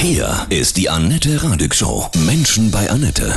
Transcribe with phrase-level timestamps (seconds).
[0.00, 2.06] Hier ist die Annette Radig Show.
[2.24, 3.32] Menschen bei Annette.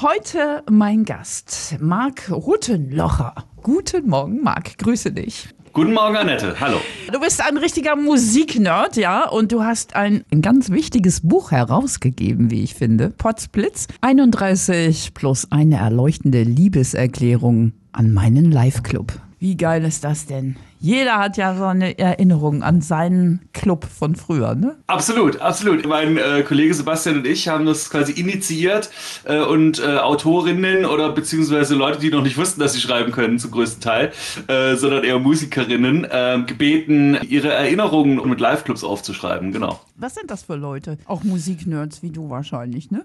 [0.00, 3.34] Heute mein Gast, Marc Ruttenlocher.
[3.60, 4.78] Guten Morgen, Marc.
[4.78, 5.48] Grüße dich.
[5.72, 6.54] Guten Morgen, Annette.
[6.60, 6.76] Hallo.
[7.12, 12.52] Du bist ein richtiger Musiknerd, ja, und du hast ein, ein ganz wichtiges Buch herausgegeben,
[12.52, 13.10] wie ich finde.
[13.10, 19.12] Potsblitz 31 plus eine erleuchtende Liebeserklärung an meinen Live-Club.
[19.40, 20.54] Wie geil ist das denn?
[20.82, 24.76] Jeder hat ja so eine Erinnerung an seinen Club von früher, ne?
[24.86, 25.86] Absolut, absolut.
[25.86, 28.90] Mein äh, Kollege Sebastian und ich haben das quasi initiiert
[29.24, 33.38] äh, und äh, Autorinnen oder beziehungsweise Leute, die noch nicht wussten, dass sie schreiben können,
[33.38, 34.12] zum größten Teil,
[34.46, 39.80] äh, sondern eher Musikerinnen, ähm, gebeten, ihre Erinnerungen mit Live-Clubs aufzuschreiben, genau.
[39.96, 40.96] Was sind das für Leute?
[41.04, 43.04] Auch Musiknerds wie du wahrscheinlich, ne?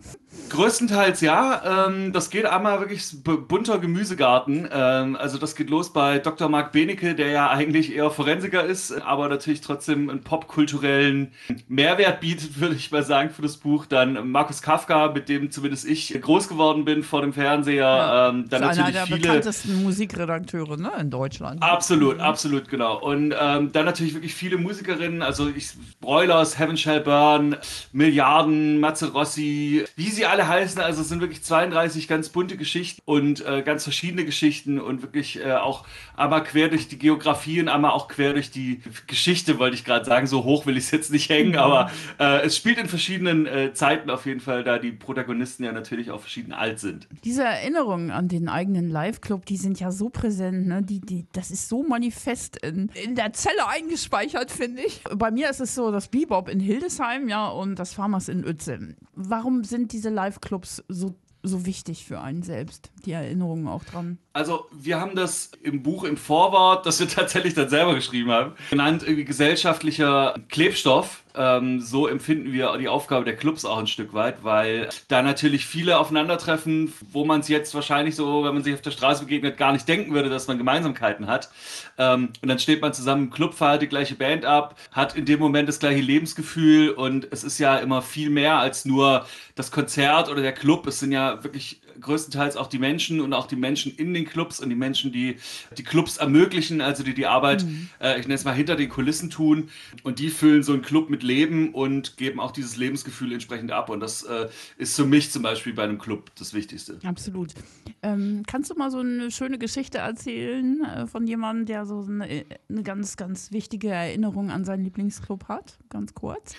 [0.50, 1.88] Größtenteils ja.
[1.88, 4.70] Ähm, das geht einmal wirklich bunter Gemüsegarten.
[4.72, 6.48] Ähm, also das geht los bei Dr.
[6.48, 11.32] Marc Benecke, der ja eigentlich eher Forensiker ist, aber natürlich trotzdem einen popkulturellen
[11.68, 13.86] Mehrwert bietet, würde ich mal sagen, für das Buch.
[13.86, 17.76] Dann Markus Kafka, mit dem zumindest ich groß geworden bin vor dem Fernseher.
[17.76, 21.62] Ja, ähm, dann ist natürlich einer der viele bekanntesten Musikredakteure ne, in Deutschland.
[21.62, 22.22] Absolut, mhm.
[22.22, 23.00] absolut, genau.
[23.00, 25.70] Und ähm, dann natürlich wirklich viele Musikerinnen, also ich,
[26.02, 27.58] Broilers, Heaven Shall Burn,
[27.92, 30.82] Milliarden, Matze Rossi, wie sie alle heißen.
[30.82, 35.40] Also es sind wirklich 32 ganz bunte Geschichten und äh, ganz verschiedene Geschichten und wirklich
[35.44, 39.76] äh, auch einmal quer durch die Geografie und einmal auch quer durch die Geschichte, wollte
[39.76, 40.28] ich gerade sagen.
[40.28, 41.58] So hoch will ich es jetzt nicht hängen, mhm.
[41.58, 45.72] aber äh, es spielt in verschiedenen äh, Zeiten auf jeden Fall, da die Protagonisten ja
[45.72, 47.08] natürlich auch verschieden alt sind.
[47.24, 50.82] Diese Erinnerungen an den eigenen Live-Club, die sind ja so präsent, ne?
[50.82, 55.02] die, die, das ist so manifest in, in der Zelle eingespeichert, finde ich.
[55.14, 58.96] Bei mir ist es so, das Bebop in Hildesheim, ja, und das Farmers in Uetze.
[59.14, 61.16] Warum sind diese Live-Clubs so
[61.48, 64.18] so wichtig für einen selbst, die Erinnerungen auch dran?
[64.34, 68.54] Also, wir haben das im Buch im Vorwort, das wir tatsächlich dann selber geschrieben haben,
[68.70, 71.24] genannt irgendwie gesellschaftlicher Klebstoff.
[71.38, 75.66] Ähm, so empfinden wir die Aufgabe der Clubs auch ein Stück weit, weil da natürlich
[75.66, 79.58] viele aufeinandertreffen, wo man es jetzt wahrscheinlich so, wenn man sich auf der Straße begegnet,
[79.58, 81.50] gar nicht denken würde, dass man Gemeinsamkeiten hat.
[81.98, 85.26] Ähm, und dann steht man zusammen im Club, feiert die gleiche Band ab, hat in
[85.26, 89.72] dem Moment das gleiche Lebensgefühl und es ist ja immer viel mehr als nur das
[89.72, 90.88] Konzert oder der Club.
[90.88, 94.60] Es sind ja wirklich größtenteils auch die Menschen und auch die Menschen in den Clubs
[94.60, 95.38] und die Menschen, die
[95.78, 97.90] die Clubs ermöglichen, also die die Arbeit, mhm.
[98.02, 99.70] äh, ich nenne es mal, hinter den Kulissen tun.
[100.04, 103.90] Und die füllen so einen Club mit Leben und geben auch dieses Lebensgefühl entsprechend ab.
[103.90, 107.00] Und das äh, ist für mich zum Beispiel bei einem Club das Wichtigste.
[107.04, 107.54] Absolut.
[108.02, 112.46] Ähm, kannst du mal so eine schöne Geschichte erzählen äh, von jemandem, der so eine,
[112.70, 115.78] eine ganz, ganz wichtige Erinnerung an seinen Lieblingsclub hat?
[115.90, 116.56] Ganz kurz.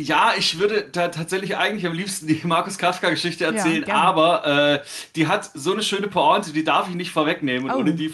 [0.00, 4.80] Ja, ich würde da tatsächlich eigentlich am liebsten die Markus Kafka-Geschichte erzählen, ja, aber äh,
[5.14, 7.70] die hat so eine schöne Pointe, die darf ich nicht vorwegnehmen.
[7.70, 7.80] Und oh.
[7.80, 8.10] ohne die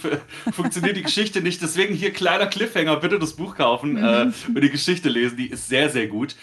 [0.52, 1.62] funktioniert die Geschichte nicht.
[1.62, 4.04] Deswegen hier kleiner Cliffhanger, bitte das Buch kaufen mhm.
[4.04, 5.36] äh, und die Geschichte lesen.
[5.36, 6.34] Die ist sehr, sehr gut.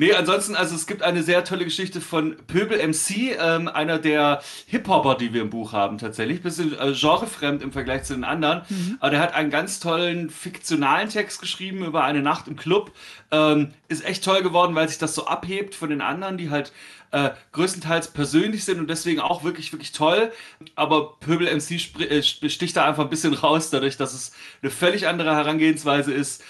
[0.00, 4.40] Nee, ansonsten, also es gibt eine sehr tolle Geschichte von Pöbel MC, ähm, einer der
[4.66, 6.40] Hip-Hopper, die wir im Buch haben tatsächlich.
[6.40, 8.62] Bisschen äh, genrefremd im Vergleich zu den anderen.
[8.70, 8.96] Mhm.
[9.00, 12.92] Aber der hat einen ganz tollen fiktionalen Text geschrieben über eine Nacht im Club.
[13.30, 16.72] Ähm, ist echt toll geworden, weil sich das so abhebt von den anderen, die halt
[17.12, 20.32] äh, größtenteils persönlich sind und deswegen auch wirklich, wirklich toll.
[20.74, 24.32] Aber Pöbel MC äh, sticht da einfach ein bisschen raus, dadurch, dass es
[24.62, 26.42] eine völlig andere Herangehensweise ist.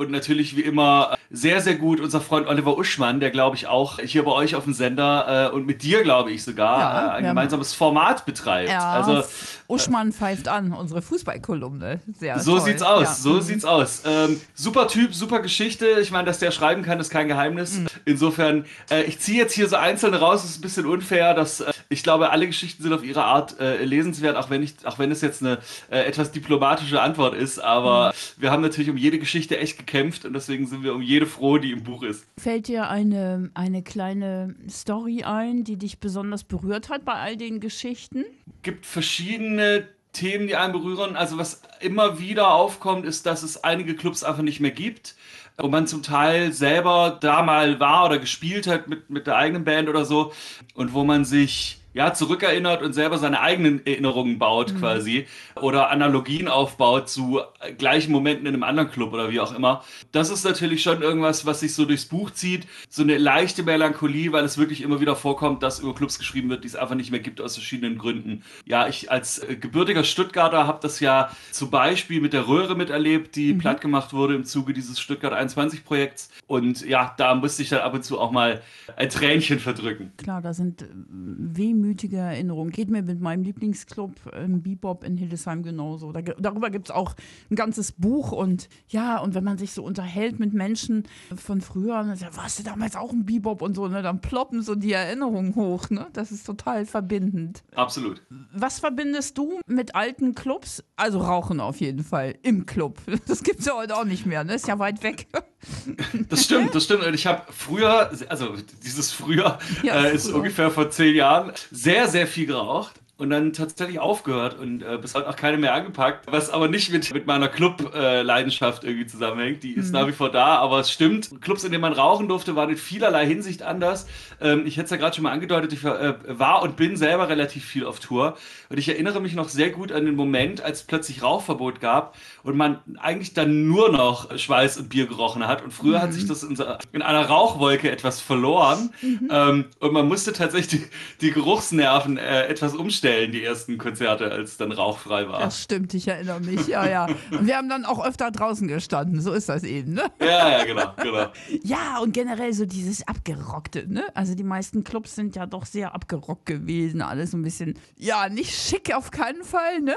[0.00, 3.98] Und natürlich wie immer sehr, sehr gut unser Freund Oliver Uschmann, der glaube ich auch
[3.98, 7.10] hier bei euch auf dem Sender äh, und mit dir glaube ich sogar ja, äh,
[7.18, 8.70] ein gemeinsames Format betreibt.
[8.70, 9.22] Ja, also
[9.68, 12.00] Uschmann pfeift an, unsere Fußballkolumne.
[12.18, 12.60] Sehr so toll.
[12.62, 13.14] sieht's aus, ja.
[13.14, 13.40] so mhm.
[13.42, 14.02] sieht's aus.
[14.06, 15.86] Ähm, super Typ, super Geschichte.
[16.00, 17.80] Ich meine, dass der schreiben kann, ist kein Geheimnis.
[17.80, 17.88] Mhm.
[18.06, 21.60] Insofern, äh, ich ziehe jetzt hier so einzelne raus, das ist ein bisschen unfair, dass
[21.60, 25.00] äh, ich glaube, alle Geschichten sind auf ihre Art äh, lesenswert, auch wenn ich, auch
[25.00, 25.58] wenn es jetzt eine
[25.90, 28.42] äh, etwas diplomatische Antwort ist, aber mhm.
[28.42, 31.58] wir haben natürlich um jede Geschichte echt gekämpft und deswegen sind wir um jede froh,
[31.58, 32.24] die im Buch ist.
[32.38, 37.58] Fällt dir eine, eine kleine Story ein, die dich besonders berührt hat bei all den
[37.58, 38.24] Geschichten?
[38.62, 41.16] Gibt verschiedene Themen, die einen berühren.
[41.16, 45.16] Also was immer wieder aufkommt, ist, dass es einige Clubs einfach nicht mehr gibt
[45.62, 49.64] wo man zum Teil selber da mal war oder gespielt hat mit, mit der eigenen
[49.64, 50.32] Band oder so
[50.74, 54.78] und wo man sich ja, zurückerinnert und selber seine eigenen Erinnerungen baut mhm.
[54.78, 55.26] quasi
[55.56, 57.40] oder Analogien aufbaut zu
[57.78, 59.82] gleichen Momenten in einem anderen Club oder wie auch immer.
[60.12, 62.66] Das ist natürlich schon irgendwas, was sich so durchs Buch zieht.
[62.88, 66.62] So eine leichte Melancholie, weil es wirklich immer wieder vorkommt, dass über Clubs geschrieben wird,
[66.62, 68.44] die es einfach nicht mehr gibt aus verschiedenen Gründen.
[68.66, 73.52] Ja, ich als gebürtiger Stuttgarter habe das ja zum Beispiel mit der Röhre miterlebt, die
[73.54, 73.58] mhm.
[73.58, 76.30] platt gemacht wurde im Zuge dieses Stuttgart 21 Projekts.
[76.46, 78.62] Und ja, da musste ich dann ab und zu auch mal
[78.96, 80.12] ein Tränchen verdrücken.
[80.16, 82.70] Klar, da sind wehmütige wehmütige Erinnerung.
[82.70, 86.12] Geht mir mit meinem Lieblingsclub ähm, Bebop in Hildesheim genauso.
[86.12, 87.14] Da, darüber gibt es auch
[87.50, 91.04] ein ganzes Buch und ja, und wenn man sich so unterhält mit Menschen
[91.34, 94.62] von früher, dann sagt, warst du damals auch ein Bebop und so, ne, dann ploppen
[94.62, 95.90] so die Erinnerungen hoch.
[95.90, 96.06] Ne?
[96.12, 97.62] Das ist total verbindend.
[97.74, 98.22] Absolut.
[98.52, 100.84] Was verbindest du mit alten Clubs?
[100.96, 102.98] Also Rauchen auf jeden Fall im Club.
[103.26, 104.54] Das gibt es ja heute auch nicht mehr, ne?
[104.54, 105.28] Ist ja weit weg.
[106.28, 107.04] Das stimmt, das stimmt.
[107.04, 110.36] Und ich habe früher, also dieses früher ja, äh, ist früher.
[110.36, 115.14] ungefähr vor zehn Jahren, sehr, sehr viel geraucht und dann tatsächlich aufgehört und äh, bis
[115.14, 119.62] heute auch keine mehr angepackt, was aber nicht mit, mit meiner Club-Leidenschaft äh, irgendwie zusammenhängt.
[119.62, 119.92] Die ist mhm.
[119.92, 121.30] nach wie vor da, aber es stimmt.
[121.42, 124.06] Clubs, in denen man rauchen durfte, waren in vielerlei Hinsicht anders.
[124.40, 126.96] Ähm, ich hätte es ja gerade schon mal angedeutet, ich war, äh, war, und bin
[126.96, 128.38] selber relativ viel auf Tour
[128.70, 132.16] und ich erinnere mich noch sehr gut an den Moment, als es plötzlich Rauchverbot gab
[132.42, 136.02] und man eigentlich dann nur noch Schweiß und Bier gerochen hat und früher mhm.
[136.02, 139.28] hat sich das in, so, in, einer Rauchwolke etwas verloren mhm.
[139.30, 140.86] ähm, und man musste tatsächlich die,
[141.20, 145.40] die Geruchsnerven äh, etwas umstellen Stellen die ersten Konzerte, als dann rauchfrei war.
[145.40, 147.06] Das stimmt, ich erinnere mich, ja, ja.
[147.32, 150.04] Und wir haben dann auch öfter draußen gestanden, so ist das eben, ne?
[150.20, 151.26] Ja, ja, genau, genau.
[151.64, 154.04] ja, und generell so dieses Abgerockte, ne?
[154.14, 158.28] Also die meisten Clubs sind ja doch sehr abgerockt gewesen, alles so ein bisschen, ja,
[158.28, 159.96] nicht schick auf keinen Fall, ne?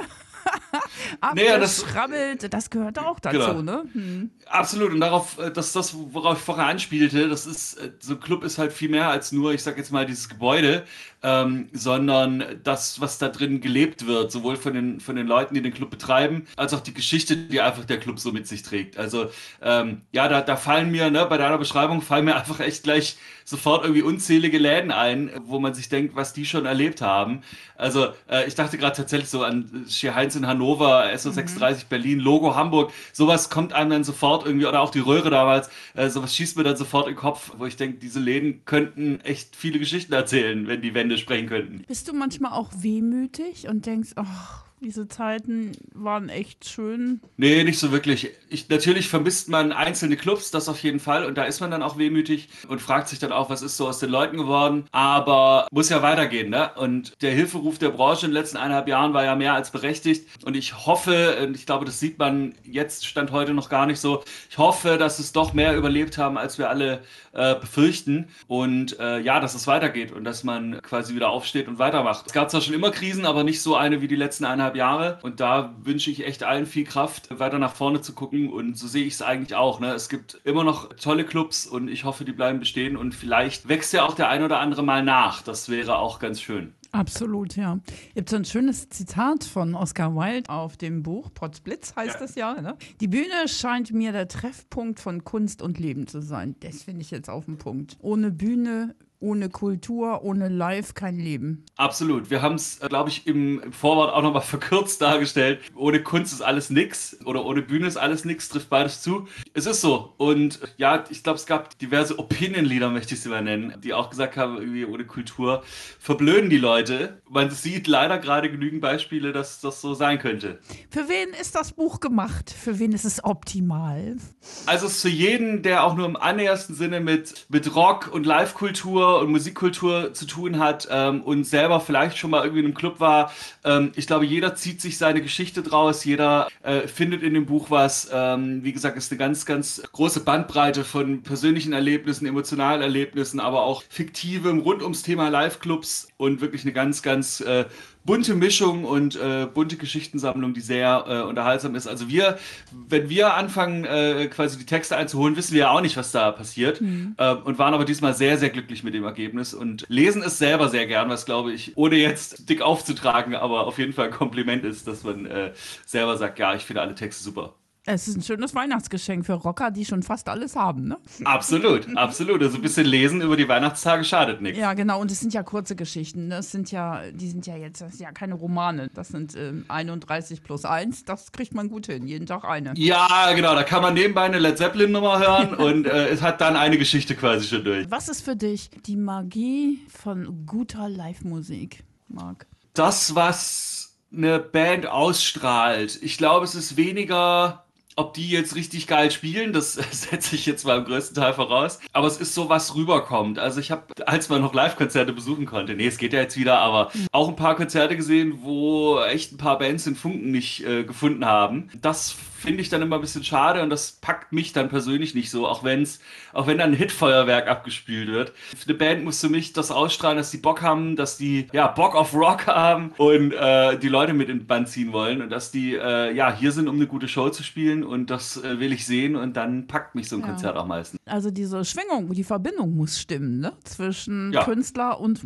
[1.36, 3.62] naja, das schrammelt, das gehört auch dazu, genau.
[3.62, 3.84] ne?
[3.94, 4.31] Hm.
[4.48, 8.19] Absolut, und darauf, äh, dass das, worauf ich vorher anspielte, das ist, äh, so ein
[8.19, 10.86] Club ist halt viel mehr als nur, ich sag jetzt mal, dieses Gebäude,
[11.24, 15.62] ähm, sondern das, was da drin gelebt wird, sowohl von den, von den Leuten, die
[15.62, 18.98] den Club betreiben, als auch die Geschichte, die einfach der Club so mit sich trägt.
[18.98, 19.30] Also,
[19.62, 23.18] ähm, ja, da, da fallen mir, ne, bei deiner Beschreibung fallen mir einfach echt gleich
[23.45, 27.42] sofort irgendwie unzählige Läden ein, wo man sich denkt, was die schon erlebt haben.
[27.75, 31.77] Also, äh, ich dachte gerade tatsächlich so an Sheer 1 in Hannover, SO36 mhm.
[31.89, 36.09] Berlin, Logo Hamburg, sowas kommt einem dann sofort irgendwie, oder auch die Röhre damals, äh,
[36.09, 39.56] sowas schießt mir dann sofort in den Kopf, wo ich denke, diese Läden könnten echt
[39.56, 41.83] viele Geschichten erzählen, wenn die Wände sprechen könnten.
[41.88, 47.21] Bist du manchmal auch wehmütig und denkst, ach, oh, diese Zeiten waren echt schön.
[47.38, 48.30] Nee, nicht so wirklich.
[48.50, 51.25] Ich, natürlich vermisst man einzelne Clubs, das auf jeden Fall.
[51.25, 53.88] Und da ist man dann auch wehmütig und fragt sich dann auch, was ist so
[53.88, 54.85] aus den Leuten geworden.
[54.91, 56.71] Aber muss ja weitergehen, ne?
[56.75, 60.27] Und der Hilferuf der Branche in den letzten eineinhalb Jahren war ja mehr als berechtigt.
[60.45, 64.00] Und ich hoffe, und ich glaube, das sieht man jetzt, stand heute noch gar nicht
[64.00, 67.01] so, ich hoffe, dass es doch mehr überlebt haben, als wir alle
[67.31, 68.27] äh, befürchten.
[68.47, 72.27] Und äh, ja, dass es weitergeht und dass man quasi wieder aufsteht und weitermacht.
[72.27, 75.19] Es gab zwar schon immer Krisen, aber nicht so eine wie die letzten eineinhalb Jahre.
[75.21, 78.51] Und da wünsche ich echt allen viel Kraft, weiter nach vorne zu gucken.
[78.51, 79.79] Und so sehe ich es eigentlich auch.
[79.79, 79.93] Ne?
[79.93, 82.97] Es gibt immer noch tolle Clubs und ich hoffe, die bleiben bestehen.
[82.97, 85.41] Und vielleicht wächst ja auch der ein oder andere mal nach.
[85.41, 86.73] Das wäre auch ganz schön.
[86.93, 87.79] Absolut, ja.
[88.13, 92.19] Ihr habt so ein schönes Zitat von Oscar Wilde auf dem Buch, Potzblitz heißt ja.
[92.19, 92.61] das ja.
[92.61, 92.77] Ne?
[93.01, 96.55] Die Bühne scheint mir der Treffpunkt von Kunst und Leben zu sein.
[96.59, 97.97] Das finde ich jetzt auf den Punkt.
[97.99, 101.65] Ohne Bühne ohne Kultur, ohne Live kein Leben.
[101.77, 102.29] Absolut.
[102.29, 105.61] Wir haben es, glaube ich, im, Vorwort auch nochmal verkürzt dargestellt.
[105.75, 109.27] Ohne Kunst ist alles nix oder ohne Bühne ist alles nix, trifft beides zu.
[109.53, 110.13] Es ist so.
[110.17, 114.09] Und ja, ich glaube, es gab diverse Opinion-Leader, möchte ich sie mal nennen, die auch
[114.09, 115.63] gesagt haben, irgendwie ohne Kultur
[115.99, 117.21] verblöden die Leute.
[117.29, 120.59] Man sieht leider gerade genügend Beispiele, dass das so sein könnte.
[120.89, 122.51] Für wen ist das Buch gemacht?
[122.51, 124.17] Für wen ist es optimal?
[124.65, 128.25] Also es ist für jeden, der auch nur im annähersten Sinne mit, mit Rock und
[128.25, 132.75] Live-Kultur und Musikkultur zu tun hat ähm, und selber vielleicht schon mal irgendwie in einem
[132.75, 133.31] Club war.
[133.63, 137.69] Ähm, ich glaube, jeder zieht sich seine Geschichte draus, jeder äh, findet in dem Buch
[137.69, 138.10] was.
[138.12, 143.63] Ähm, wie gesagt, ist eine ganz, ganz große Bandbreite von persönlichen Erlebnissen, emotionalen Erlebnissen, aber
[143.63, 147.66] auch fiktivem rund ums Thema Live-Clubs und wirklich eine ganz, ganz äh,
[148.06, 151.88] bunte Mischung und äh, bunte Geschichtensammlung, die sehr äh, unterhaltsam ist.
[151.88, 152.38] Also wir,
[152.72, 156.31] wenn wir anfangen, äh, quasi die Texte einzuholen, wissen wir ja auch nicht, was da
[156.31, 157.16] passiert mhm.
[157.18, 160.69] äh, und waren aber diesmal sehr, sehr glücklich mit dem Ergebnis und lesen es selber
[160.69, 164.66] sehr gern, was glaube ich, ohne jetzt dick aufzutragen, aber auf jeden Fall ein Kompliment
[164.66, 165.54] ist, dass man äh,
[165.86, 167.56] selber sagt, ja, ich finde alle Texte super.
[167.85, 170.97] Es ist ein schönes Weihnachtsgeschenk für Rocker, die schon fast alles haben, ne?
[171.25, 172.42] Absolut, absolut.
[172.42, 174.57] Also ein bisschen lesen über die Weihnachtstage schadet nichts.
[174.57, 175.02] Ja, genau.
[175.02, 176.30] Und es sind ja kurze Geschichten.
[176.30, 178.90] Das sind ja, die sind ja jetzt, das sind ja keine Romane.
[178.94, 181.04] Das sind ähm, 31 plus 1.
[181.04, 182.07] Das kriegt man gut hin.
[182.07, 182.73] Jeden Tag eine.
[182.78, 183.54] Ja, genau.
[183.54, 187.16] Da kann man nebenbei eine Led Zeppelin-Nummer hören und äh, es hat dann eine Geschichte
[187.16, 187.92] quasi schon durch.
[187.92, 192.47] Was ist für dich die Magie von guter Live-Musik, Marc?
[192.73, 195.99] Das, was eine Band ausstrahlt.
[196.02, 200.66] Ich glaube, es ist weniger ob die jetzt richtig geil spielen, das setze ich jetzt
[200.66, 201.80] mal im größten Teil voraus.
[201.92, 203.40] Aber es ist so, was rüberkommt.
[203.40, 206.59] Also ich habe, als man noch Live-Konzerte besuchen konnte, nee, es geht ja jetzt wieder,
[206.59, 210.83] aber auch ein paar Konzerte gesehen, wo echt ein paar Bands den Funken nicht äh,
[210.83, 211.69] gefunden haben.
[211.81, 215.31] Das finde ich dann immer ein bisschen schade und das packt mich dann persönlich nicht
[215.31, 216.02] so, auch wenn's,
[216.33, 218.33] auch wenn dann ein Hitfeuerwerk abgespielt wird.
[218.66, 221.95] Eine Band muss für mich das ausstrahlen, dass die Bock haben, dass die ja Bock
[221.95, 225.52] auf Rock haben und äh, die Leute mit in den Band ziehen wollen und dass
[225.52, 228.73] die äh, ja hier sind, um eine gute Show zu spielen und das äh, will
[228.73, 230.28] ich sehen und dann packt mich so ein ja.
[230.28, 230.99] Konzert auch meistens.
[231.06, 233.54] Also diese Schwingung, die Verbindung muss stimmen, ne?
[233.63, 234.44] Zwischen ja.
[234.44, 235.21] Künstler und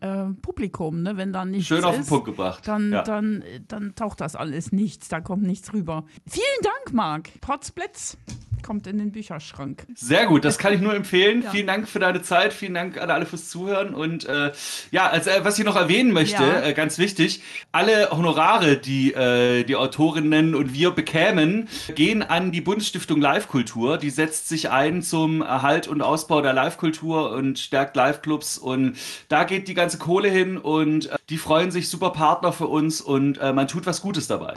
[0.00, 1.16] äh, Publikum, ne?
[1.16, 2.66] Wenn da nichts Schön auf den Punkt gebracht.
[2.66, 3.02] Dann, ja.
[3.02, 6.04] dann, dann taucht das alles nichts, da kommt nichts rüber.
[6.26, 7.40] Vielen Dank, Marc.
[7.40, 8.16] Potzblitz
[8.68, 9.86] kommt in den Bücherschrank.
[9.94, 11.40] Sehr gut, das kann ich nur empfehlen.
[11.40, 11.52] Ja.
[11.52, 13.94] Vielen Dank für deine Zeit, vielen Dank an alle fürs Zuhören.
[13.94, 14.52] Und äh,
[14.90, 16.60] ja, also, äh, was ich noch erwähnen möchte, ja.
[16.60, 22.60] äh, ganz wichtig, alle Honorare, die äh, die Autorinnen und wir bekämen, gehen an die
[22.60, 23.96] Bundesstiftung Live-Kultur.
[23.96, 28.58] Die setzt sich ein zum Erhalt und Ausbau der Live-Kultur und stärkt Live-Clubs.
[28.58, 28.98] Und
[29.30, 33.00] da geht die ganze Kohle hin und äh, die freuen sich, super Partner für uns
[33.00, 34.56] und man tut was Gutes dabei.